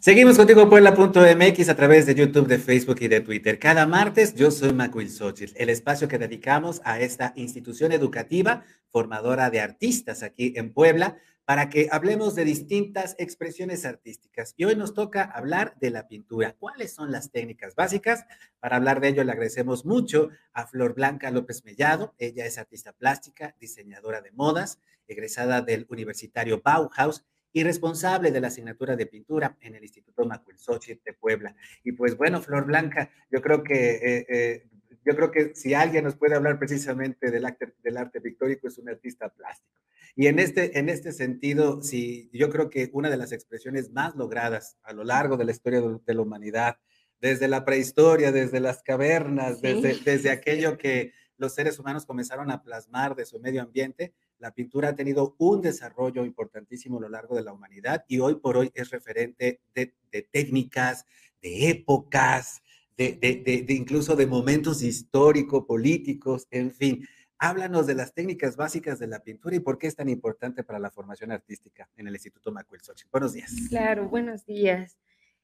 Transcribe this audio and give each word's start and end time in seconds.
Seguimos 0.00 0.38
contigo 0.38 0.66
Puebla.mx 0.70 1.68
a 1.68 1.76
través 1.76 2.06
de 2.06 2.14
YouTube, 2.14 2.46
de 2.46 2.58
Facebook 2.58 2.96
y 3.00 3.08
de 3.08 3.20
Twitter. 3.20 3.58
Cada 3.58 3.86
martes 3.86 4.34
yo 4.34 4.50
soy 4.50 4.72
Macuil 4.72 5.10
Xochitl, 5.10 5.52
el 5.58 5.68
espacio 5.68 6.08
que 6.08 6.16
dedicamos 6.16 6.80
a 6.84 7.00
esta 7.00 7.34
institución 7.36 7.92
educativa 7.92 8.64
formadora 8.88 9.50
de 9.50 9.60
artistas 9.60 10.22
aquí 10.22 10.54
en 10.56 10.72
Puebla 10.72 11.18
para 11.44 11.68
que 11.68 11.88
hablemos 11.92 12.34
de 12.34 12.46
distintas 12.46 13.14
expresiones 13.18 13.84
artísticas. 13.84 14.54
Y 14.56 14.64
hoy 14.64 14.74
nos 14.74 14.94
toca 14.94 15.22
hablar 15.22 15.74
de 15.78 15.90
la 15.90 16.08
pintura. 16.08 16.56
¿Cuáles 16.58 16.94
son 16.94 17.12
las 17.12 17.30
técnicas 17.30 17.74
básicas? 17.74 18.24
Para 18.58 18.76
hablar 18.76 19.02
de 19.02 19.08
ello 19.08 19.22
le 19.22 19.32
agradecemos 19.32 19.84
mucho 19.84 20.30
a 20.54 20.66
Flor 20.66 20.94
Blanca 20.94 21.30
López 21.30 21.62
Mellado. 21.66 22.14
Ella 22.16 22.46
es 22.46 22.56
artista 22.56 22.94
plástica, 22.94 23.54
diseñadora 23.60 24.22
de 24.22 24.32
modas, 24.32 24.78
egresada 25.06 25.60
del 25.60 25.86
Universitario 25.90 26.62
Bauhaus 26.64 27.26
y 27.52 27.64
responsable 27.64 28.30
de 28.30 28.40
la 28.40 28.48
asignatura 28.48 28.96
de 28.96 29.06
pintura 29.06 29.56
en 29.60 29.74
el 29.74 29.82
Instituto 29.82 30.24
Macuilxochitl 30.24 31.02
de 31.04 31.12
Puebla. 31.14 31.54
Y 31.84 31.92
pues 31.92 32.16
bueno, 32.16 32.40
Flor 32.40 32.64
Blanca, 32.64 33.10
yo 33.30 33.40
creo 33.40 33.62
que 33.62 33.94
eh, 33.94 34.26
eh, 34.28 34.66
yo 35.04 35.16
creo 35.16 35.30
que 35.30 35.54
si 35.54 35.74
alguien 35.74 36.04
nos 36.04 36.16
puede 36.16 36.34
hablar 36.34 36.58
precisamente 36.58 37.30
del 37.30 37.46
arte, 37.46 37.74
del 37.82 37.96
arte 37.96 38.20
pictórico 38.20 38.68
es 38.68 38.78
un 38.78 38.88
artista 38.88 39.28
plástico. 39.28 39.80
Y 40.16 40.26
en 40.26 40.38
este, 40.38 40.78
en 40.78 40.88
este 40.88 41.12
sentido, 41.12 41.82
sí, 41.82 42.30
yo 42.32 42.50
creo 42.50 42.68
que 42.68 42.90
una 42.92 43.10
de 43.10 43.16
las 43.16 43.32
expresiones 43.32 43.90
más 43.90 44.16
logradas 44.16 44.76
a 44.82 44.92
lo 44.92 45.04
largo 45.04 45.36
de 45.36 45.44
la 45.44 45.52
historia 45.52 45.80
de, 45.80 46.14
la 46.14 46.20
humanidad, 46.20 46.76
desde 47.20 47.48
la 47.48 47.64
prehistoria, 47.64 48.32
desde 48.32 48.60
las 48.60 48.82
cavernas, 48.82 49.60
desde, 49.62 49.98
desde 50.04 50.30
aquello 50.30 50.76
que 50.76 51.12
los 51.36 51.54
seres 51.54 51.78
humanos 51.78 52.06
comenzaron 52.06 52.50
a 52.50 52.62
plasmar 52.62 53.14
de 53.14 53.24
su 53.24 53.40
medio 53.40 53.62
ambiente, 53.62 54.12
la 54.40 54.52
pintura 54.52 54.88
ha 54.88 54.94
tenido 54.94 55.36
un 55.38 55.60
desarrollo 55.60 56.24
importantísimo 56.24 56.98
a 56.98 57.02
lo 57.02 57.08
largo 57.08 57.36
de 57.36 57.42
la 57.42 57.52
humanidad 57.52 58.04
y 58.08 58.18
hoy 58.20 58.36
por 58.36 58.56
hoy 58.56 58.70
es 58.74 58.90
referente 58.90 59.60
de, 59.74 59.94
técnicas, 60.32 61.06
de 61.42 61.68
épocas, 61.68 62.62
de, 62.96 63.64
incluso 63.68 64.16
de 64.16 64.26
momentos 64.26 64.82
históricos, 64.82 65.64
políticos, 65.66 66.48
en 66.50 66.72
fin. 66.72 67.06
Háblanos 67.38 67.86
de 67.86 67.94
las 67.94 68.12
técnicas 68.12 68.56
básicas 68.56 68.98
de 68.98 69.06
la 69.06 69.22
pintura 69.22 69.56
y 69.56 69.60
por 69.60 69.78
qué 69.78 69.86
es 69.86 69.96
tan 69.96 70.08
importante 70.08 70.64
para 70.64 70.78
la 70.78 70.90
formación 70.90 71.32
artística 71.32 71.88
en 71.96 72.06
el 72.06 72.14
Instituto 72.14 72.50
Macuel 72.52 72.80
Buenos 73.10 73.32
días. 73.32 73.54
Claro, 73.68 74.08
buenos 74.08 74.44
días. 74.44 74.98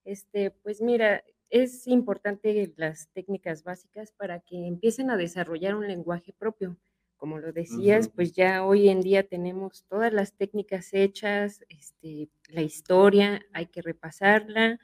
Este, 0.04 0.50
pues 0.50 0.80
mira, 0.80 1.22
es 1.48 1.86
importante 1.86 2.72
las 2.76 3.08
técnicas 3.08 3.62
básicas 3.62 4.12
para 4.12 4.40
que 4.40 4.66
empiecen 4.66 5.10
a 5.10 5.16
desarrollar 5.16 5.74
un 5.74 5.86
lenguaje 5.86 6.32
propio 6.32 6.76
como 7.16 7.38
lo 7.38 7.52
decías, 7.52 8.08
pues 8.08 8.32
ya 8.32 8.64
hoy 8.64 8.88
en 8.88 9.00
día 9.00 9.26
tenemos 9.26 9.84
todas 9.88 10.12
las 10.12 10.34
técnicas 10.34 10.92
hechas, 10.92 11.60
este, 11.68 12.28
la 12.48 12.62
historia, 12.62 13.42
hay 13.52 13.66
que 13.66 13.82
repasarla. 13.82 14.78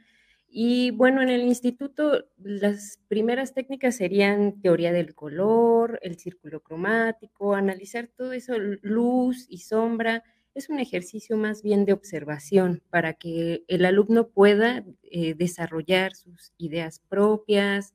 Y 0.54 0.90
bueno, 0.90 1.22
en 1.22 1.30
el 1.30 1.42
instituto 1.42 2.26
las 2.36 2.98
primeras 3.08 3.54
técnicas 3.54 3.96
serían 3.96 4.60
teoría 4.60 4.92
del 4.92 5.14
color, 5.14 5.98
el 6.02 6.18
círculo 6.18 6.60
cromático, 6.60 7.54
analizar 7.54 8.08
todo 8.14 8.34
eso, 8.34 8.58
luz 8.58 9.46
y 9.48 9.58
sombra. 9.58 10.22
Es 10.54 10.68
un 10.68 10.78
ejercicio 10.78 11.38
más 11.38 11.62
bien 11.62 11.86
de 11.86 11.94
observación 11.94 12.82
para 12.90 13.14
que 13.14 13.64
el 13.66 13.86
alumno 13.86 14.28
pueda 14.28 14.84
eh, 15.04 15.32
desarrollar 15.34 16.14
sus 16.14 16.52
ideas 16.58 16.98
propias. 17.08 17.94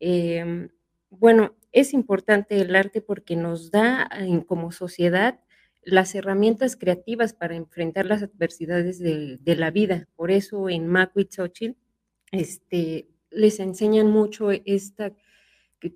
Em, 0.00 0.70
bueno, 1.10 1.54
es 1.72 1.94
importante 1.94 2.60
el 2.60 2.76
arte 2.76 3.00
porque 3.00 3.34
nos 3.36 3.70
da 3.70 4.08
como 4.46 4.72
sociedad 4.72 5.40
las 5.82 6.14
herramientas 6.14 6.76
creativas 6.76 7.32
para 7.32 7.56
enfrentar 7.56 8.06
las 8.06 8.22
adversidades 8.22 8.98
de, 8.98 9.56
la 9.56 9.70
vida. 9.70 10.06
Por 10.14 10.30
eso 10.30 10.68
en 10.68 10.86
Macuitzochil 10.86 11.76
este, 12.30 13.08
les 13.30 13.58
enseñan 13.58 14.06
mucho 14.08 14.50
esta 14.50 15.12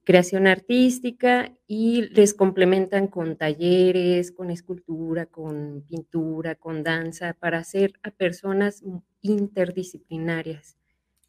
creación 0.03 0.49
artística 0.49 1.57
y 1.69 2.09
les 2.09 2.35
complementan 2.35 3.07
con 3.07 3.37
talleres, 3.37 4.33
con 4.33 4.51
escultura, 4.51 5.27
con 5.27 5.83
pintura, 5.83 6.57
con 6.57 6.83
danza, 6.83 7.35
para 7.35 7.59
hacer 7.59 7.93
a 8.03 8.11
personas 8.11 8.83
interdisciplinarias 9.21 10.77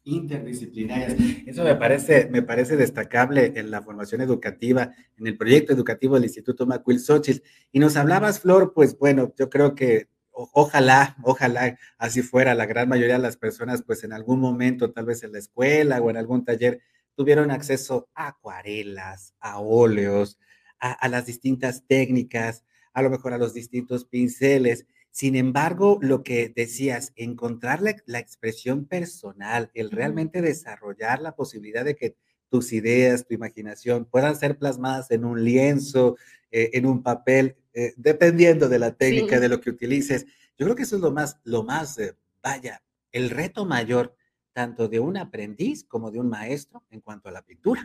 interdisciplinarias. 0.08 1.14
Eso 1.46 1.64
me 1.64 1.76
parece, 1.76 2.28
me 2.30 2.42
parece 2.42 2.76
destacable 2.76 3.52
en 3.56 3.70
la 3.70 3.82
formación 3.82 4.20
educativa, 4.20 4.92
en 5.16 5.26
el 5.26 5.36
proyecto 5.36 5.72
educativo 5.72 6.14
del 6.14 6.24
Instituto 6.24 6.66
Macuil 6.66 6.98
Xochitl. 6.98 7.42
Y 7.72 7.78
nos 7.78 7.96
hablabas, 7.96 8.40
Flor, 8.40 8.72
pues 8.74 8.98
bueno, 8.98 9.32
yo 9.38 9.50
creo 9.50 9.74
que 9.74 10.08
ojalá, 10.30 11.16
ojalá 11.22 11.78
así 11.98 12.22
fuera, 12.22 12.54
la 12.54 12.66
gran 12.66 12.88
mayoría 12.88 13.16
de 13.16 13.22
las 13.22 13.36
personas, 13.36 13.82
pues 13.82 14.02
en 14.04 14.12
algún 14.12 14.40
momento, 14.40 14.92
tal 14.92 15.06
vez 15.06 15.22
en 15.22 15.32
la 15.32 15.38
escuela 15.38 16.00
o 16.00 16.10
en 16.10 16.16
algún 16.16 16.44
taller, 16.44 16.80
tuvieron 17.14 17.50
acceso 17.50 18.08
a 18.14 18.28
acuarelas, 18.28 19.34
a 19.40 19.58
óleos, 19.58 20.38
a, 20.80 20.92
a 20.92 21.08
las 21.08 21.26
distintas 21.26 21.84
técnicas, 21.86 22.64
a 22.92 23.02
lo 23.02 23.10
mejor 23.10 23.32
a 23.34 23.38
los 23.38 23.52
distintos 23.52 24.04
pinceles. 24.04 24.86
Sin 25.18 25.34
embargo, 25.34 25.98
lo 26.00 26.22
que 26.22 26.48
decías, 26.54 27.12
encontrar 27.16 27.82
la, 27.82 28.18
expresión 28.20 28.84
personal, 28.84 29.68
el 29.74 29.90
realmente 29.90 30.40
desarrollar 30.42 31.20
la 31.20 31.34
posibilidad 31.34 31.84
de 31.84 31.96
que 31.96 32.14
tus 32.48 32.72
ideas, 32.72 33.26
tu 33.26 33.34
imaginación 33.34 34.04
puedan 34.04 34.36
ser 34.36 34.58
plasmadas 34.58 35.10
en 35.10 35.24
un 35.24 35.42
lienzo, 35.42 36.16
eh, 36.52 36.70
en 36.74 36.86
un 36.86 37.02
papel, 37.02 37.56
eh, 37.74 37.94
dependiendo 37.96 38.68
de 38.68 38.78
la 38.78 38.94
técnica, 38.94 39.40
de 39.40 39.48
lo 39.48 39.60
que 39.60 39.70
utilices. 39.70 40.24
Yo 40.56 40.66
creo 40.66 40.76
que 40.76 40.84
eso 40.84 40.94
es 40.94 41.02
lo 41.02 41.10
más, 41.10 41.40
lo 41.42 41.64
más, 41.64 41.98
eh, 41.98 42.14
vaya, 42.40 42.80
el 43.10 43.30
reto 43.30 43.64
mayor 43.64 44.14
tanto 44.52 44.86
de 44.86 45.00
un 45.00 45.16
aprendiz 45.16 45.82
como 45.82 46.12
de 46.12 46.20
un 46.20 46.28
maestro 46.28 46.84
en 46.90 47.00
cuanto 47.00 47.28
a 47.28 47.32
la 47.32 47.42
pintura. 47.42 47.84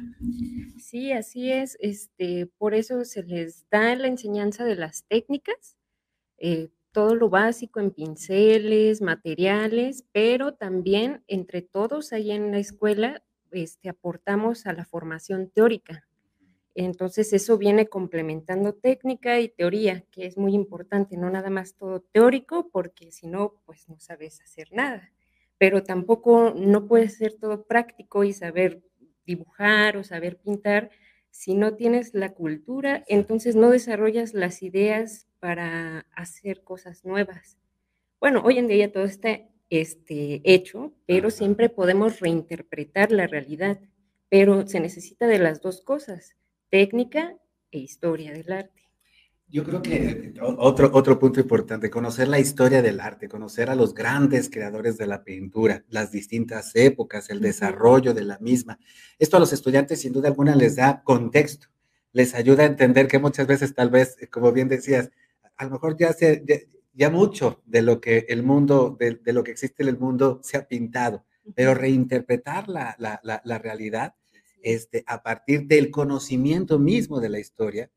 Sí, 0.78 1.12
así 1.12 1.52
es. 1.52 1.78
Este, 1.80 2.46
por 2.60 2.76
eso 2.76 3.04
se 3.06 3.24
les 3.24 3.68
da 3.72 3.96
la 3.96 4.06
enseñanza 4.06 4.66
de 4.66 4.76
las 4.76 5.04
técnicas, 5.06 5.78
todo 6.94 7.16
lo 7.16 7.30
básico 7.30 7.80
en 7.80 7.92
pinceles, 7.92 9.02
materiales, 9.02 10.06
pero 10.14 10.54
también 10.54 11.24
entre 11.28 11.62
todos 11.62 12.14
ahí 12.14 12.32
en 12.32 12.52
la 12.52 12.60
escuela 12.60 13.24
este, 13.52 13.90
aportamos 13.90 14.66
a 14.66 14.74
la 14.74 14.86
formación 14.86 15.50
teórica. 15.50 16.08
Entonces 16.76 17.34
eso 17.34 17.58
viene 17.58 17.88
complementando 17.88 18.74
técnica 18.74 19.40
y 19.40 19.50
teoría, 19.50 20.06
que 20.12 20.26
es 20.26 20.38
muy 20.38 20.54
importante, 20.54 21.18
no 21.18 21.30
nada 21.30 21.50
más 21.50 21.76
todo 21.76 22.02
teórico, 22.02 22.70
porque 22.72 23.12
si 23.12 23.28
no, 23.28 23.56
pues 23.66 23.90
no 23.90 24.00
sabes 24.00 24.42
hacer 24.42 24.70
nada, 24.72 25.12
pero 25.58 25.84
tampoco 25.84 26.54
no 26.56 26.88
puede 26.88 27.10
ser 27.10 27.34
todo 27.34 27.66
práctico 27.66 28.24
y 28.24 28.34
saber 28.34 28.82
dibujar 29.26 29.98
o 29.98 30.04
saber 30.04 30.38
pintar. 30.38 30.90
Si 31.30 31.56
no 31.56 31.76
tienes 31.76 32.14
la 32.14 32.34
cultura, 32.34 33.04
entonces 33.08 33.56
no 33.56 33.70
desarrollas 33.70 34.34
las 34.34 34.62
ideas 34.64 35.28
para 35.44 36.08
hacer 36.16 36.64
cosas 36.64 37.04
nuevas. 37.04 37.58
Bueno, 38.22 38.44
hoy 38.46 38.60
en 38.60 38.68
día 38.68 38.94
todo 38.94 39.04
está 39.04 39.42
este, 39.70 40.42
hecho, 40.46 40.94
pero 41.06 41.32
siempre 41.32 41.68
podemos 41.68 42.22
reinterpretar 42.22 43.12
la 43.12 43.28
realidad, 43.28 43.78
pero 44.30 44.66
se 44.66 44.80
necesita 44.80 45.28
de 45.28 45.40
las 45.40 45.62
dos 45.62 45.82
cosas, 45.82 46.38
técnica 46.70 47.36
e 47.72 47.80
historia 47.80 48.32
del 48.32 48.54
arte. 48.54 48.90
Yo 49.50 49.66
creo 49.66 49.82
que 49.82 50.34
otro, 50.40 50.90
otro 50.94 51.20
punto 51.20 51.42
importante, 51.42 51.90
conocer 51.90 52.30
la 52.30 52.40
historia 52.40 52.82
del 52.82 53.02
arte, 53.02 53.28
conocer 53.28 53.70
a 53.70 53.76
los 53.76 53.94
grandes 53.94 54.50
creadores 54.50 54.98
de 54.98 55.08
la 55.08 55.26
pintura, 55.26 55.84
las 55.90 56.10
distintas 56.10 56.74
épocas, 56.74 57.30
el 57.30 57.42
desarrollo 57.42 58.14
de 58.14 58.24
la 58.24 58.40
misma. 58.40 58.80
Esto 59.20 59.36
a 59.36 59.42
los 59.42 59.52
estudiantes 59.52 60.00
sin 60.00 60.14
duda 60.14 60.30
alguna 60.30 60.56
les 60.56 60.78
da 60.78 61.04
contexto, 61.04 61.68
les 62.14 62.34
ayuda 62.34 62.64
a 62.64 62.68
entender 62.68 63.10
que 63.10 63.20
muchas 63.20 63.46
veces 63.46 63.76
tal 63.76 63.90
vez, 63.90 64.16
como 64.32 64.54
bien 64.54 64.70
decías, 64.70 65.12
a 65.64 65.66
lo 65.68 65.72
mejor 65.72 65.98
ya, 65.98 66.14
se, 66.14 66.44
ya, 66.94 67.10
mucho 67.10 67.62
de 67.66 67.82
lo 67.82 68.00
que 68.00 68.26
el 68.30 68.44
mundo, 68.44 68.98
de, 69.00 69.34
lo 69.34 69.44
que 69.44 69.52
existe 69.52 69.84
en 69.84 69.90
el 69.90 69.98
mundo 69.98 70.40
se 70.44 70.58
ha 70.58 70.68
pintado, 70.68 71.26
pero 71.56 71.74
reinterpretar 71.74 72.70
la, 72.70 72.96
la, 73.00 73.20
la, 73.44 73.58
realidad 73.58 74.16
este, 74.62 75.04
a 75.08 75.24
partir 75.24 75.68
del 75.68 75.90
conocimiento 75.92 76.80
mismo 76.80 77.20
de 77.20 77.30
la 77.30 77.40
historia, 77.40 77.90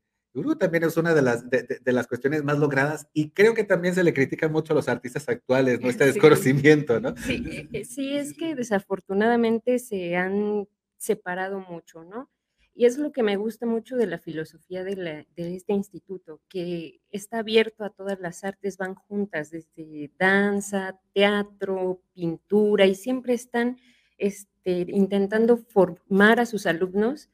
también 0.59 0.83
es 0.83 0.97
una 0.97 1.13
de 1.13 1.21
las, 1.21 1.49
de, 1.49 1.81
las 1.85 2.07
cuestiones 2.07 2.43
más 2.43 2.59
logradas 2.59 3.07
y 3.13 3.31
creo 3.31 3.53
que 3.53 3.63
también 3.63 3.95
se 3.95 4.03
le 4.03 4.13
critica 4.13 4.47
mucho 4.47 4.73
a 4.73 4.75
los 4.75 4.87
artistas 4.87 5.27
actuales, 5.29 5.81
¿no? 5.81 5.89
Este 5.89 6.05
desconocimiento, 6.05 6.99
¿no? 6.99 7.15
Sí, 7.17 7.67
eh, 7.73 7.85
sí, 7.85 8.15
es 8.15 8.33
que 8.33 8.55
desafortunadamente 8.55 9.79
se 9.79 10.15
han 10.15 10.67
separado 10.97 11.59
mucho, 11.59 12.03
¿no? 12.03 12.29
Y 12.77 12.85
es 12.85 12.99
lo 12.99 13.11
que 13.11 13.23
me 13.23 13.37
gusta 13.37 13.65
mucho 13.65 13.97
de 13.97 14.05
la 14.05 14.19
filosofía 14.19 14.83
de, 14.83 15.25
este 15.35 15.73
instituto, 15.73 16.39
que 16.47 17.01
está 17.09 17.39
abierto 17.39 17.83
a 17.83 17.89
todas 17.89 18.19
las 18.19 18.43
artes, 18.43 18.77
van 18.77 18.93
juntas, 18.93 19.49
desde 19.49 20.11
danza, 20.19 20.99
teatro, 21.11 22.03
pintura, 22.13 22.85
y 22.85 22.93
siempre 22.93 23.33
están 23.33 23.79
este, 24.19 24.85
intentando 24.89 25.57
formar 25.57 26.39
a 26.39 26.45
sus 26.45 26.67
alumnos, 26.67 27.31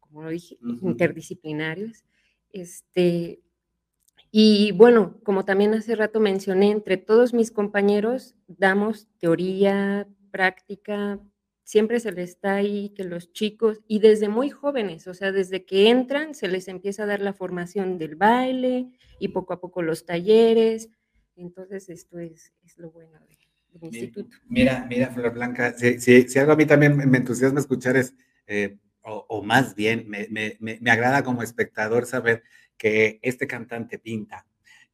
como 0.00 0.22
lo 0.22 0.30
dije, 0.30 0.56
interdisciplinarios. 0.62 2.06
Este, 2.50 3.42
y 4.30 4.72
bueno, 4.72 5.20
como 5.24 5.44
también 5.44 5.74
hace 5.74 5.94
rato 5.94 6.20
mencioné, 6.20 6.70
entre 6.70 6.96
todos 6.96 7.34
mis 7.34 7.50
compañeros 7.50 8.34
damos 8.46 9.08
teoría, 9.18 10.08
práctica, 10.30 11.20
siempre 11.66 11.98
se 11.98 12.12
les 12.12 12.30
está 12.30 12.54
ahí 12.54 12.90
que 12.90 13.02
los 13.02 13.32
chicos, 13.32 13.80
y 13.88 13.98
desde 13.98 14.28
muy 14.28 14.50
jóvenes, 14.50 15.08
o 15.08 15.14
sea, 15.14 15.32
desde 15.32 15.64
que 15.64 15.90
entran, 15.90 16.32
se 16.36 16.46
les 16.46 16.68
empieza 16.68 17.02
a 17.02 17.06
dar 17.06 17.20
la 17.20 17.32
formación 17.32 17.98
del 17.98 18.14
baile 18.14 18.86
y 19.18 19.28
poco 19.28 19.52
a 19.52 19.60
poco 19.60 19.82
los 19.82 20.06
talleres. 20.06 20.88
Entonces, 21.34 21.88
esto 21.88 22.20
es, 22.20 22.52
lo 22.76 22.92
bueno 22.92 23.18
del 23.72 23.82
instituto. 23.82 24.36
Mira, 24.48 24.86
mira, 24.88 25.08
Flor 25.08 25.34
Blanca, 25.34 25.74
si, 25.76 26.38
algo 26.38 26.52
a 26.52 26.56
mí 26.56 26.66
también 26.66 26.96
me 26.96 27.18
entusiasma 27.18 27.58
escuchar 27.58 27.96
es, 27.96 28.14
eh, 28.46 28.78
o, 29.02 29.42
más 29.42 29.74
bien, 29.74 30.08
me, 30.08 30.90
agrada 30.90 31.24
como 31.24 31.42
espectador 31.42 32.06
saber 32.06 32.44
que 32.78 33.18
este 33.22 33.48
cantante 33.48 33.98
pinta, 33.98 34.46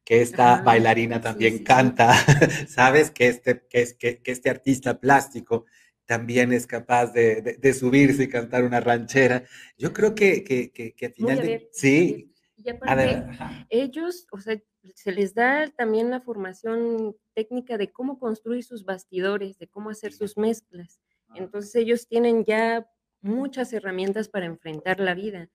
que 0.03 0.23
esta 0.23 0.63
bailarina 0.63 1.21
también 1.21 1.63
canta, 1.63 2.13
sabes 2.67 3.11
que 3.11 3.27
este, 3.27 3.61
que, 3.69 3.81
es, 3.83 3.93
que, 3.93 4.23
que 4.23 4.31
este 4.31 4.49
artista 4.49 4.99
plástico 4.99 5.65
también 6.05 6.51
es 6.51 6.67
capaz 6.67 7.13
de, 7.13 7.73
subirse 7.73 8.23
y 8.23 8.29
cantar 8.29 8.63
una 8.63 8.79
ranchera. 8.79 9.43
Yo 9.77 9.93
creo 9.93 10.15
que, 10.15 10.43
que, 10.43 10.71
que, 10.71 11.05
al 11.05 11.13
final... 11.13 11.37
de, 11.41 11.69
sí. 11.71 12.33
Y 12.57 12.69
aparte, 12.69 13.23
ellos, 13.69 14.27
o 14.31 14.39
sea, 14.39 14.61
se 14.95 15.11
les 15.11 15.33
da 15.33 15.69
también 15.69 16.09
la 16.09 16.21
formación 16.21 17.15
técnica 17.33 17.77
de 17.77 17.91
cómo 17.91 18.19
construir 18.19 18.63
sus 18.63 18.85
bastidores, 18.85 19.57
de 19.57 19.67
cómo 19.67 19.89
hacer 19.89 20.13
sus 20.13 20.37
mezclas. 20.37 20.99
Ah. 21.29 21.35
Entonces 21.37 21.75
ellos 21.75 22.07
tienen 22.07 22.45
ya 22.45 22.87
muchas 23.21 23.73
herramientas 23.73 24.29
para 24.29 24.45
enfrentar 24.45 24.99
la 24.99 25.13
vida. 25.13 25.49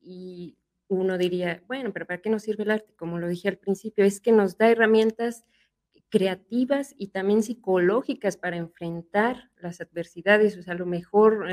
Y 0.00 0.56
uno 0.88 1.18
diría, 1.18 1.62
bueno, 1.66 1.92
pero 1.92 2.06
¿para 2.06 2.20
qué 2.20 2.30
nos 2.30 2.42
sirve 2.42 2.64
el 2.64 2.70
arte? 2.70 2.94
Como 2.94 3.18
lo 3.18 3.28
dije 3.28 3.48
al 3.48 3.58
principio, 3.58 4.04
es 4.04 4.20
que 4.20 4.32
nos 4.32 4.56
da 4.56 4.70
herramientas 4.70 5.44
creativas 6.10 6.94
y 6.98 7.08
también 7.08 7.42
psicológicas 7.42 8.36
para 8.36 8.56
enfrentar 8.56 9.50
las 9.56 9.80
adversidades. 9.80 10.58
O 10.58 10.62
sea, 10.62 10.74
a 10.74 10.76
lo 10.76 10.86
mejor, 10.86 11.46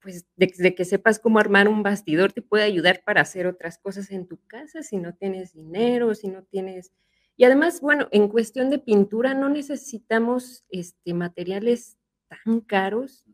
pues, 0.00 0.26
de, 0.36 0.74
que 0.74 0.84
sepas 0.84 1.18
cómo 1.18 1.38
armar 1.38 1.68
un 1.68 1.82
bastidor 1.82 2.32
te 2.32 2.42
puede 2.42 2.64
ayudar 2.64 3.02
para 3.04 3.20
hacer 3.20 3.46
otras 3.46 3.78
cosas 3.78 4.10
en 4.10 4.26
tu 4.26 4.38
casa 4.46 4.82
si 4.82 4.96
no 4.96 5.14
tienes 5.14 5.52
dinero, 5.52 6.14
si 6.14 6.28
no 6.28 6.42
tienes... 6.42 6.92
Y 7.36 7.44
además, 7.44 7.80
bueno, 7.80 8.08
en 8.12 8.28
cuestión 8.28 8.70
de 8.70 8.78
pintura 8.78 9.34
no 9.34 9.48
necesitamos 9.48 10.64
este, 10.68 11.14
materiales 11.14 11.98
tan 12.28 12.60
caros. 12.60 13.24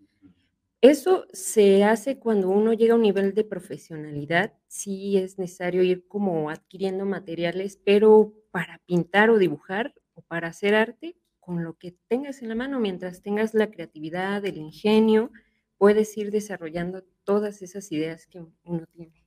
Eso 0.81 1.27
se 1.32 1.85
hace 1.85 2.19
cuando 2.19 2.49
uno 2.49 2.73
llega 2.73 2.94
a 2.94 2.97
un 2.97 3.03
nivel 3.03 3.35
de 3.35 3.44
profesionalidad. 3.44 4.55
Sí 4.67 5.19
es 5.19 5.38
necesario 5.38 5.82
ir 5.82 6.06
como 6.09 6.49
adquiriendo 6.49 7.05
materiales, 7.05 7.79
pero 7.85 8.32
para 8.50 8.81
pintar 8.87 9.29
o 9.29 9.38
dibujar 9.38 9.94
o 10.15 10.23
para 10.23 10.49
hacer 10.49 10.75
arte, 10.75 11.17
con 11.38 11.65
lo 11.65 11.77
que 11.77 11.97
tengas 12.09 12.41
en 12.43 12.49
la 12.49 12.55
mano, 12.55 12.81
mientras 12.81 13.23
tengas 13.23 13.55
la 13.55 13.71
creatividad, 13.71 14.44
el 14.47 14.56
ingenio, 14.56 15.31
puedes 15.77 16.17
ir 16.17 16.31
desarrollando 16.31 17.05
todas 17.25 17.62
esas 17.62 17.91
ideas 17.93 18.27
que 18.27 18.41
uno 18.65 18.85
tiene. 18.93 19.23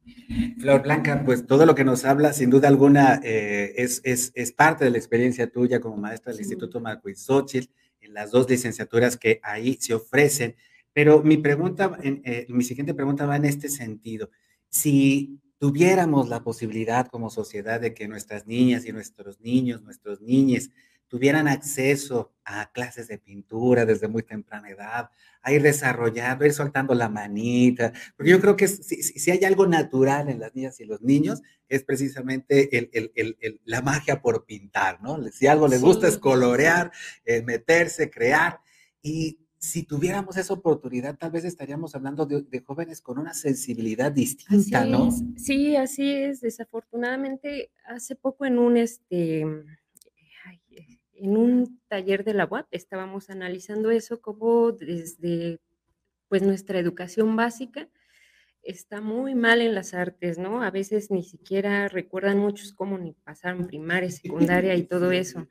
Flor 0.59 0.81
Blanca, 0.83 1.23
pues 1.25 1.45
todo 1.45 1.65
lo 1.65 1.75
que 1.75 1.83
nos 1.83 2.05
habla, 2.05 2.33
sin 2.33 2.49
duda 2.49 2.67
alguna, 2.67 3.19
eh, 3.23 3.73
es, 3.75 4.01
es, 4.03 4.31
es, 4.35 4.51
parte 4.51 4.85
de 4.85 4.91
la 4.91 4.97
experiencia 4.97 5.51
tuya 5.51 5.79
como 5.79 5.97
maestra 5.97 6.31
del 6.31 6.41
Instituto 6.41 6.79
Instituto 6.79 7.15
Xochitl, 7.15 7.71
en 8.01 8.13
las 8.13 8.31
dos 8.31 8.49
licenciaturas 8.49 9.17
que 9.17 9.39
ahí 9.43 9.77
se 9.79 9.93
ofrecen. 9.93 10.55
Pero 10.93 11.23
mi 11.23 11.37
pregunta, 11.37 11.97
eh, 12.03 12.45
mi 12.49 12.63
siguiente 12.63 12.93
pregunta 12.93 13.25
va 13.25 13.35
en 13.35 13.45
este 13.45 13.69
sentido. 13.69 14.29
Si 14.69 15.41
tuviéramos 15.57 16.29
la 16.29 16.43
posibilidad 16.43 17.07
como 17.07 17.29
sociedad 17.29 17.81
de 17.81 17.93
que 17.93 18.07
nuestras 18.07 18.45
niñas 18.45 18.85
y 18.85 18.91
nuestros 18.91 19.39
niños, 19.39 19.81
nuestros 19.81 20.21
niñes, 20.21 20.71
tuvieran 21.13 21.47
acceso 21.47 22.33
a 22.43 22.71
clases 22.71 23.07
de 23.07 23.19
pintura 23.19 23.85
desde 23.85 24.07
muy 24.07 24.23
temprana 24.23 24.71
edad, 24.71 25.11
a 25.43 25.51
ir 25.51 25.61
desarrollando, 25.61 26.43
a 26.43 26.47
ir 26.47 26.53
soltando 26.53 26.95
la 26.95 27.07
manita, 27.07 27.93
porque 28.17 28.31
yo 28.31 28.41
creo 28.41 28.55
que 28.55 28.67
si, 28.67 29.29
hay 29.29 29.43
algo 29.43 29.67
natural 29.67 30.29
en 30.29 30.39
las 30.39 30.55
niñas 30.55 30.79
y 30.79 30.85
los 30.85 31.01
niños, 31.01 31.43
es 31.69 31.83
precisamente 31.83 32.75
el, 32.75 33.59
la 33.65 33.81
magia 33.81 34.21
por 34.21 34.45
pintar, 34.45 35.03
¿no? 35.03 35.23
Si 35.31 35.45
algo 35.45 35.67
les 35.67 35.81
gusta 35.81 36.07
es 36.07 36.17
colorear, 36.17 36.91
eh, 37.25 37.43
meterse, 37.43 38.09
crear, 38.09 38.59
y 39.03 39.42
si 39.63 39.83
tuviéramos 39.83 40.35
esa 40.35 40.53
oportunidad, 40.53 41.17
tal 41.17 41.31
vez 41.31 41.45
estaríamos 41.45 41.95
hablando 41.95 42.25
de, 42.25 42.59
jóvenes 42.59 42.99
con 42.99 43.17
una 43.17 43.33
sensibilidad 43.33 44.11
distinta, 44.11 44.83
¿no? 44.83 45.09
Sí, 45.37 45.77
así 45.77 46.11
es. 46.11 46.41
Desafortunadamente, 46.41 47.71
hace 47.85 48.17
poco 48.17 48.45
en 48.45 48.59
un 48.59 48.75
este 48.75 49.39
en 49.39 51.37
un 51.37 51.79
taller 51.87 52.25
de 52.25 52.33
la 52.33 52.45
UAP 52.45 52.67
estábamos 52.71 53.29
analizando 53.29 53.89
eso 53.89 54.19
como 54.19 54.73
desde 54.73 55.61
pues 56.27 56.41
nuestra 56.41 56.77
educación 56.77 57.37
básica 57.37 57.87
está 58.63 58.99
muy 58.99 59.33
mal 59.33 59.61
en 59.61 59.73
las 59.75 59.93
artes, 59.93 60.37
¿no? 60.37 60.61
A 60.61 60.71
veces 60.71 61.09
ni 61.09 61.23
siquiera 61.23 61.87
recuerdan 61.87 62.37
muchos 62.37 62.73
cómo 62.73 62.97
ni 62.97 63.13
pasaron 63.13 63.65
primaria, 63.67 64.11
secundaria 64.61 64.75
y 64.75 64.83
todo 64.83 65.13
eso. 65.13 65.47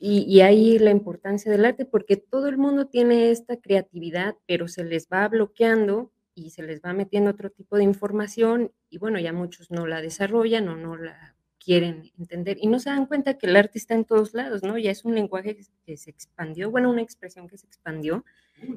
Y, 0.00 0.40
ahí 0.42 0.78
la 0.78 0.90
importancia 0.90 1.50
del 1.50 1.64
arte, 1.64 1.84
porque 1.84 2.16
todo 2.16 2.46
el 2.46 2.56
mundo 2.56 2.86
tiene 2.86 3.30
esta 3.30 3.56
creatividad, 3.56 4.36
pero 4.46 4.68
se 4.68 4.84
les 4.84 5.08
va 5.08 5.26
bloqueando 5.26 6.12
y 6.34 6.50
se 6.50 6.62
les 6.62 6.80
va 6.80 6.92
metiendo 6.92 7.30
otro 7.30 7.50
tipo 7.50 7.76
de 7.76 7.82
información 7.82 8.70
y 8.90 8.98
bueno, 8.98 9.18
ya 9.18 9.32
muchos 9.32 9.72
no 9.72 9.88
la 9.88 10.00
desarrollan 10.00 10.68
o 10.68 10.76
no 10.76 10.96
la 10.96 11.34
quieren 11.58 12.12
entender 12.16 12.58
y 12.60 12.68
no 12.68 12.78
se 12.78 12.90
dan 12.90 13.06
cuenta 13.06 13.36
que 13.38 13.48
el 13.48 13.56
arte 13.56 13.78
está 13.78 13.94
en 13.94 14.04
todos 14.04 14.34
lados, 14.34 14.62
¿no? 14.62 14.78
Ya 14.78 14.92
es 14.92 15.04
un 15.04 15.16
lenguaje 15.16 15.58
que 15.84 15.96
se 15.96 16.10
expandió, 16.10 16.70
bueno, 16.70 16.90
una 16.90 17.02
expresión 17.02 17.48
que 17.48 17.58
se 17.58 17.66
expandió, 17.66 18.24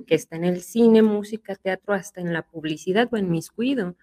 que 0.08 0.16
está 0.16 0.36
en 0.38 0.46
el 0.46 0.62
cine, 0.62 1.04
música, 1.04 1.56
teatro, 1.56 1.94
hasta 1.94 2.20
en 2.20 2.34
la 2.34 2.42
publicidad 2.42 3.08
o 3.12 3.18
en 3.18 3.30
mis 3.30 3.52
cuido. 3.52 3.96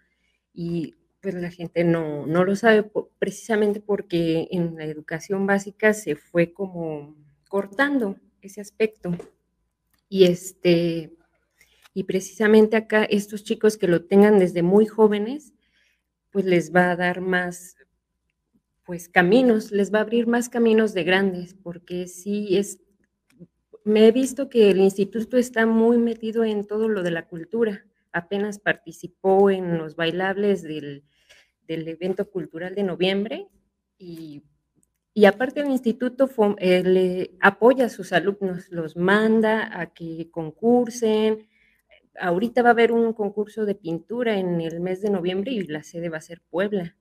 Y 0.55 0.95
pues 1.21 1.35
la 1.35 1.51
gente 1.51 1.85
no, 1.85 2.27
no 2.27 2.45
lo 2.45 2.55
sabe 2.55 2.91
precisamente 3.19 3.81
porque 3.81 4.49
en 4.51 4.77
la 4.77 4.85
educación 4.85 5.47
básica 5.47 5.93
se 5.93 6.15
fue 6.15 6.53
como 6.53 7.17
cortando 7.49 8.17
ese 8.41 8.61
aspecto. 8.61 9.17
Y 10.09 10.25
este, 10.25 11.13
y 11.93 12.05
precisamente 12.05 12.77
acá 12.77 13.05
estos 13.05 13.43
chicos 13.43 13.77
que 13.77 13.89
lo 13.89 14.05
tengan 14.05 14.39
desde 14.39 14.63
muy 14.63 14.87
jóvenes, 14.87 15.53
pues 16.31 16.45
les 16.45 16.75
va 16.75 16.93
a 16.93 16.97
dar 16.97 17.21
más, 17.21 17.77
pues 18.85 19.09
caminos, 19.09 19.73
les 19.73 19.93
va 19.93 19.99
a 19.99 20.03
abrir 20.03 20.27
más 20.27 20.49
caminos 20.49 20.95
de 20.95 21.05
grandes, 21.05 21.55
porque 21.55 22.07
sí 22.07 22.57
es, 22.57 22.79
me 23.85 24.07
he 24.07 24.13
visto 24.13 24.49
que 24.49 24.71
el 24.71 24.79
instituto 24.79 25.37
está 25.37 25.67
muy 25.67 25.99
metido 25.99 26.45
en 26.45 26.67
todo 26.67 26.89
lo 26.89 27.03
de 27.03 27.11
la 27.11 27.27
cultura, 27.27 27.85
apenas 28.13 28.59
participó 28.59 29.51
en 29.51 29.79
los 29.79 29.97
bailables 29.97 30.63
del, 30.63 31.05
evento 31.69 32.31
cultural 32.31 32.75
de 32.75 32.83
noviembre 32.83 33.47
y, 33.99 34.43
aparte 35.27 35.61
el 35.61 35.71
instituto 35.71 36.31
eh, 36.59 36.83
le 36.85 37.31
apoya 37.41 37.87
a 37.87 37.89
sus 37.89 38.13
alumnos, 38.13 38.69
los 38.71 38.97
manda 38.97 39.81
a 39.81 39.93
que 39.93 40.31
concursen. 40.31 41.49
Ahorita 42.21 42.63
va 42.63 42.71
a 42.71 42.73
haber 42.73 42.93
un 42.93 43.13
concurso 43.13 43.65
de 43.67 43.75
pintura 43.75 44.39
en 44.39 44.61
el 44.61 44.81
mes 44.81 45.03
de 45.03 45.11
noviembre 45.11 45.53
y 45.53 45.67
la 45.67 45.83
sede 45.83 46.09
va 46.09 46.19
a 46.19 46.23
ser 46.23 46.41
Puebla. 46.51 46.97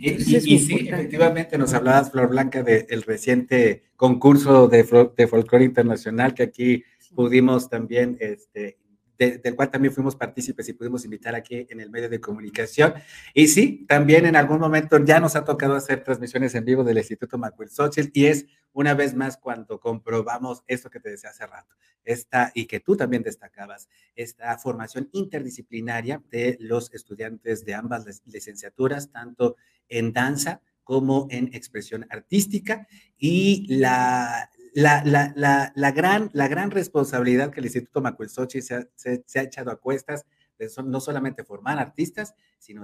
Y, 0.00 0.20
sí, 0.20 0.88
efectivamente 0.88 1.58
nos 1.58 1.74
hablabas, 1.74 2.12
Flor 2.12 2.28
Blanca, 2.28 2.62
del 2.62 3.02
reciente 3.02 3.82
concurso 3.96 4.68
de, 4.68 4.84
de 5.16 5.26
folclore 5.26 5.64
internacional 5.64 6.32
que 6.32 6.44
aquí 6.44 6.84
pudimos 7.14 7.68
también 7.68 8.16
este, 8.20 8.78
del 9.18 9.54
cual 9.54 9.70
también 9.70 9.94
fuimos 9.94 10.16
partícipes 10.16 10.68
y 10.68 10.72
pudimos 10.72 11.04
invitar 11.04 11.34
aquí 11.34 11.66
en 11.68 11.80
el 11.80 11.90
medio 11.90 12.08
de 12.08 12.20
comunicación. 12.20 12.94
Y 13.34 13.48
sí, 13.48 13.84
también 13.88 14.26
en 14.26 14.36
algún 14.36 14.58
momento 14.58 15.02
ya 15.04 15.20
nos 15.20 15.36
ha 15.36 15.44
tocado 15.44 15.74
hacer 15.74 16.04
transmisiones 16.04 16.54
en 16.54 16.64
vivo 16.64 16.84
del 16.84 16.98
Instituto 16.98 17.38
Macuel 17.38 17.70
Xochitl 17.70 18.10
y 18.12 18.26
es 18.26 18.46
una 18.72 18.92
vez 18.92 19.14
más 19.14 19.38
cuando 19.38 19.80
comprobamos 19.80 20.62
esto 20.66 20.90
que 20.90 21.00
te 21.00 21.08
decía 21.08 21.30
hace 21.30 21.46
rato, 21.46 21.74
esta, 22.04 22.52
y 22.54 22.66
que 22.66 22.78
tú 22.80 22.94
también 22.94 23.22
destacabas, 23.22 23.88
esta 24.14 24.58
formación 24.58 25.08
interdisciplinaria 25.12 26.22
de 26.30 26.58
los 26.60 26.92
estudiantes 26.92 27.64
de 27.64 27.74
ambas 27.74 28.22
licenciaturas, 28.26 29.10
tanto 29.10 29.56
en 29.88 30.12
danza 30.12 30.60
como 30.84 31.26
en 31.30 31.52
expresión 31.54 32.06
artística 32.10 32.86
y 33.16 33.66
la, 33.78 34.50
la, 34.76 35.02
la, 35.06 35.72
la, 35.74 35.90
gran, 35.90 36.28
la 36.34 36.48
gran 36.48 36.70
responsabilidad 36.70 37.50
que 37.50 37.60
el 37.60 37.66
Instituto 37.66 38.02
Macuelsochi 38.02 38.60
se, 38.60 38.90
se, 38.94 39.24
se, 39.26 39.38
ha 39.38 39.42
echado 39.42 39.70
a 39.70 39.80
cuestas 39.80 40.26
de 40.58 40.70
no 40.84 41.00
solamente 41.00 41.44
formar 41.44 41.78
artistas, 41.78 42.34
sino 42.58 42.82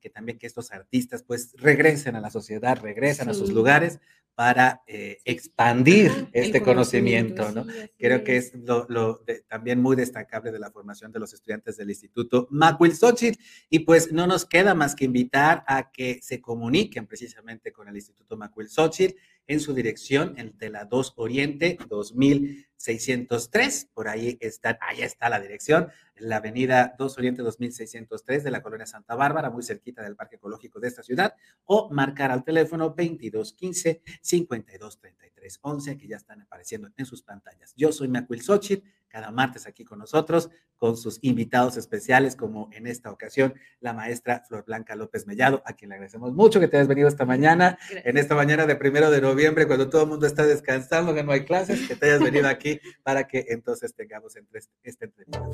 que 0.00 0.08
también 0.08 0.38
que 0.38 0.46
estos 0.46 0.72
artistas 0.72 1.22
pues 1.22 1.52
regresen 1.58 2.16
a 2.16 2.20
la 2.20 2.30
sociedad, 2.30 2.78
regresen 2.80 3.28
a 3.28 3.34
sus 3.34 3.52
lugares 3.52 4.00
para 4.34 4.82
eh, 4.86 5.18
expandir 5.24 6.28
este 6.32 6.62
conocimiento, 6.62 7.52
¿no? 7.52 7.66
Creo 7.98 8.24
que 8.24 8.36
es 8.36 8.54
lo, 8.54 8.86
lo 8.88 9.22
también 9.46 9.80
muy 9.80 9.96
destacable 9.96 10.50
de 10.50 10.58
la 10.58 10.70
formación 10.70 11.12
de 11.12 11.20
los 11.20 11.34
estudiantes 11.34 11.76
del 11.76 11.90
Instituto 11.90 12.48
Macuilxochitl. 12.50 13.38
Y 13.70 13.80
pues 13.80 14.12
no 14.12 14.26
nos 14.26 14.44
queda 14.44 14.74
más 14.74 14.96
que 14.96 15.04
invitar 15.04 15.62
a 15.68 15.92
que 15.92 16.20
se 16.22 16.40
comuniquen 16.40 17.06
precisamente 17.06 17.70
con 17.70 17.86
el 17.86 17.94
Instituto 17.94 18.36
Macuilxochitl 18.36 19.14
en 19.46 19.60
su 19.60 19.74
dirección, 19.74 20.34
en 20.38 20.56
de 20.58 20.70
la 20.70 20.84
2 20.84 21.14
Oriente 21.16 21.78
2603. 21.88 23.90
Por 23.92 24.08
ahí 24.08 24.38
está, 24.40 24.78
ahí 24.80 25.02
está 25.02 25.28
la 25.28 25.40
dirección, 25.40 25.88
la 26.16 26.36
avenida 26.36 26.94
2 26.98 27.18
Oriente 27.18 27.42
2603 27.42 28.44
de 28.44 28.50
la 28.50 28.62
colonia 28.62 28.86
Santa 28.86 29.14
Bárbara, 29.14 29.50
muy 29.50 29.62
cerquita 29.62 30.02
del 30.02 30.16
Parque 30.16 30.36
Ecológico 30.36 30.80
de 30.80 30.88
esta 30.88 31.02
ciudad, 31.02 31.34
o 31.64 31.90
marcar 31.90 32.30
al 32.30 32.44
teléfono 32.44 32.94
2215 32.96 34.02
523311 34.22 35.98
que 35.98 36.08
ya 36.08 36.16
están 36.16 36.42
apareciendo 36.42 36.90
en 36.96 37.06
sus 37.06 37.22
pantallas. 37.22 37.74
Yo 37.76 37.92
soy 37.92 38.08
Macuil 38.08 38.42
Xochitl 38.42 38.86
cada 39.14 39.30
martes 39.30 39.68
aquí 39.68 39.84
con 39.84 40.00
nosotros, 40.00 40.50
con 40.76 40.96
sus 40.96 41.20
invitados 41.22 41.76
especiales, 41.76 42.34
como 42.34 42.68
en 42.72 42.88
esta 42.88 43.12
ocasión 43.12 43.54
la 43.78 43.92
maestra 43.92 44.42
Flor 44.48 44.64
Blanca 44.64 44.96
López 44.96 45.24
Mellado, 45.28 45.62
a 45.66 45.74
quien 45.74 45.90
le 45.90 45.94
agradecemos 45.94 46.34
mucho 46.34 46.58
que 46.58 46.66
te 46.66 46.78
hayas 46.78 46.88
venido 46.88 47.06
esta 47.06 47.24
mañana, 47.24 47.78
en 47.92 48.18
esta 48.18 48.34
mañana 48.34 48.66
de 48.66 48.74
primero 48.74 49.12
de 49.12 49.20
noviembre, 49.20 49.68
cuando 49.68 49.88
todo 49.88 50.02
el 50.02 50.08
mundo 50.08 50.26
está 50.26 50.44
descansando, 50.44 51.14
que 51.14 51.22
no 51.22 51.30
hay 51.30 51.44
clases, 51.44 51.86
que 51.86 51.94
te 51.94 52.06
hayas 52.06 52.24
venido 52.24 52.48
aquí 52.48 52.80
para 53.04 53.28
que 53.28 53.46
entonces 53.50 53.94
tengamos 53.94 54.34
este 54.82 55.04
entrevista. 55.04 55.48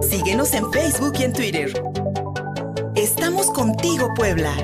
Síguenos 0.00 0.54
en 0.54 0.72
Facebook 0.72 1.12
y 1.18 1.24
en 1.24 1.32
Twitter. 1.34 1.82
Estamos 2.94 3.50
contigo, 3.50 4.08
Puebla. 4.16 4.54